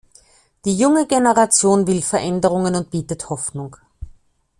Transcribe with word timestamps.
Die 0.65 0.75
junge 0.75 1.05
Generation 1.05 1.85
will 1.85 2.01
Veränderung 2.01 2.65
und 2.65 2.89
bietet 2.89 3.29
Hoffnung. 3.29 3.75